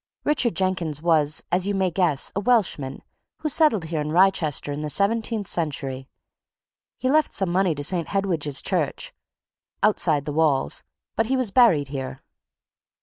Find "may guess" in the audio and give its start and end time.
1.75-2.31